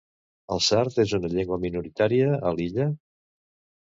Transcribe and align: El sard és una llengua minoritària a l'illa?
El 0.55 0.61
sard 0.67 0.97
és 1.03 1.13
una 1.19 1.29
llengua 1.35 1.59
minoritària 1.67 2.33
a 2.51 2.55
l'illa? 2.57 2.89